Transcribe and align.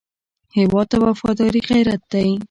هېواد 0.57 0.85
ته 0.91 0.95
وفاداري 1.05 1.61
غیرت 1.69 2.01
دی 2.11 2.29